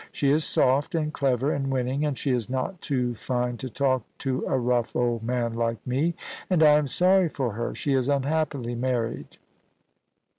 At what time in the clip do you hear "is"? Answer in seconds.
0.31-0.43, 2.31-2.49, 7.93-8.09